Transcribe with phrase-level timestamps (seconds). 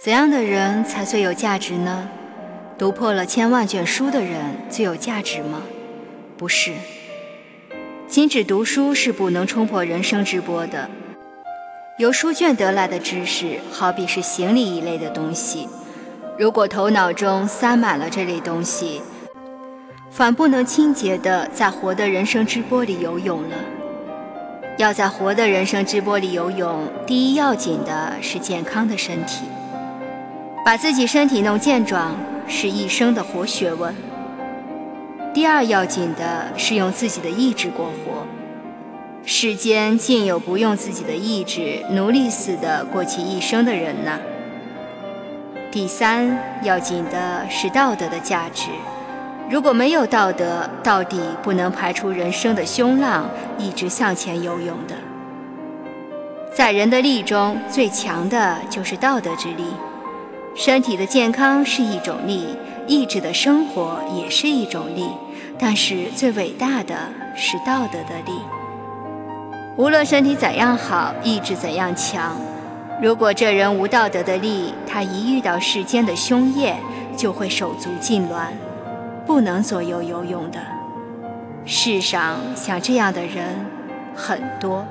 [0.00, 2.08] 怎样的人才最有价值呢？
[2.78, 5.62] 读破了千万卷书的人最有价值吗？
[6.36, 6.74] 不是。
[8.06, 10.88] 仅只读书是不能冲破人生之波的。
[11.98, 15.68] 由书卷得来的知识，好比是行李一类的东西。
[16.38, 19.02] 如果头脑中塞满了这类东西，
[20.12, 23.56] 反不能清洁的在活的人生之波里游泳了。
[24.76, 29.42] 要在活的人生之波里游泳，第一要紧的是健康的身体。
[30.68, 32.14] 把自己身体弄健壮，
[32.46, 33.94] 是一生的活学问。
[35.32, 38.26] 第二要紧的是用自己的意志过活。
[39.24, 44.18] 世间竟有不用自己的意志、奴隶似的过其一生的人呢？
[45.70, 48.66] 第三要紧的是道德的价值。
[49.48, 53.26] 如果没有道德，到底不能排除人生的凶浪，
[53.56, 54.94] 一直向前游泳的。
[56.54, 59.64] 在人的力中，最强的就是道德之力。
[60.58, 62.44] 身体的健康是一种力，
[62.88, 65.06] 意志的生活也是一种力，
[65.56, 66.96] 但是最伟大的
[67.36, 68.32] 是道德的力。
[69.76, 72.36] 无论身体怎样好，意志怎样强，
[73.00, 76.74] 如果这人无道德的力，他一遇到世间的凶业，
[77.16, 78.48] 就会手足痉挛，
[79.24, 80.58] 不能左右游泳的。
[81.64, 83.64] 世上像这样的人
[84.12, 84.84] 很多。